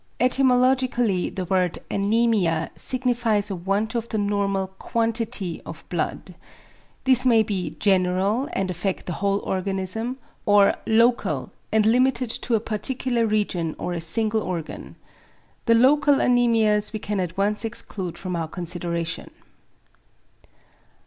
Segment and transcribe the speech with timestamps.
[0.19, 6.33] Etymologically the word "=anæmia=" signifies a want of the normal =quantity of blood=.
[7.03, 12.59] This may be "general" and affect the whole organism; or "local" and limited to a
[12.59, 14.95] particular region or a single organ.
[15.67, 19.29] The local anæmias we can at once exclude from our consideration.